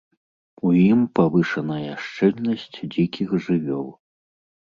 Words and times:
У 0.67 0.69
ім 0.91 1.01
павышаная 1.17 1.91
шчыльнасць 2.05 2.65
дзікіх 2.93 3.29
жывёл. 3.49 3.87